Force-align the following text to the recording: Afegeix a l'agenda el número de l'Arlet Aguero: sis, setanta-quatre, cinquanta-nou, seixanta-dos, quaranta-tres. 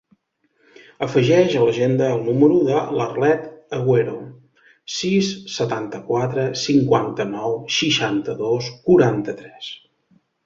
Afegeix 1.07 1.57
a 1.57 1.59
l'agenda 1.65 2.07
el 2.13 2.23
número 2.29 2.55
de 2.69 2.79
l'Arlet 2.99 3.43
Aguero: 3.79 4.15
sis, 4.95 5.29
setanta-quatre, 5.57 6.45
cinquanta-nou, 6.63 7.59
seixanta-dos, 7.77 8.71
quaranta-tres. 8.89 9.69